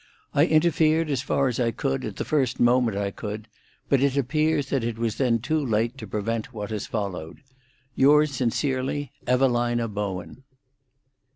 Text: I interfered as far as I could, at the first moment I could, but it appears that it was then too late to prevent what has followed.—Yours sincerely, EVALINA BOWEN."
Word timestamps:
I 0.33 0.47
interfered 0.47 1.11
as 1.11 1.21
far 1.21 1.47
as 1.47 1.59
I 1.59 1.69
could, 1.69 2.03
at 2.05 2.15
the 2.15 2.25
first 2.25 2.59
moment 2.59 2.97
I 2.97 3.11
could, 3.11 3.47
but 3.87 4.01
it 4.01 4.17
appears 4.17 4.69
that 4.69 4.83
it 4.83 4.97
was 4.97 5.17
then 5.17 5.37
too 5.37 5.63
late 5.63 5.95
to 5.99 6.07
prevent 6.07 6.51
what 6.51 6.71
has 6.71 6.87
followed.—Yours 6.87 8.31
sincerely, 8.33 9.11
EVALINA 9.27 9.87
BOWEN." 9.89 10.43